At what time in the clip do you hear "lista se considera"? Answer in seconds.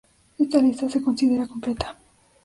0.57-1.45